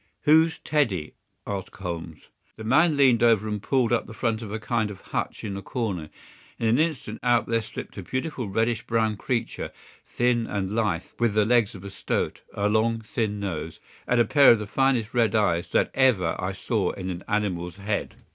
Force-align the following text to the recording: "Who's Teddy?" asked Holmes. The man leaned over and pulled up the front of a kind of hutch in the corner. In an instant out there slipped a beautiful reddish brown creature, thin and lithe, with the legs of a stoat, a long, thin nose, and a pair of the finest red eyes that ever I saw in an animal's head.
"Who's 0.21 0.57
Teddy?" 0.57 1.13
asked 1.45 1.75
Holmes. 1.75 2.23
The 2.55 2.63
man 2.63 2.97
leaned 2.97 3.21
over 3.21 3.47
and 3.47 3.61
pulled 3.61 3.93
up 3.93 4.07
the 4.07 4.15
front 4.15 4.41
of 4.41 4.51
a 4.51 4.57
kind 4.57 4.89
of 4.89 4.99
hutch 4.99 5.43
in 5.43 5.53
the 5.53 5.61
corner. 5.61 6.09
In 6.57 6.65
an 6.65 6.79
instant 6.79 7.19
out 7.21 7.45
there 7.45 7.61
slipped 7.61 7.95
a 7.99 8.01
beautiful 8.01 8.49
reddish 8.49 8.81
brown 8.87 9.15
creature, 9.15 9.69
thin 10.07 10.47
and 10.47 10.71
lithe, 10.71 11.05
with 11.19 11.35
the 11.35 11.45
legs 11.45 11.75
of 11.75 11.83
a 11.83 11.91
stoat, 11.91 12.41
a 12.55 12.67
long, 12.67 13.01
thin 13.01 13.39
nose, 13.39 13.79
and 14.07 14.19
a 14.19 14.25
pair 14.25 14.49
of 14.49 14.57
the 14.57 14.65
finest 14.65 15.13
red 15.13 15.35
eyes 15.35 15.67
that 15.67 15.91
ever 15.93 16.35
I 16.39 16.53
saw 16.53 16.89
in 16.93 17.11
an 17.11 17.21
animal's 17.27 17.75
head. 17.75 18.15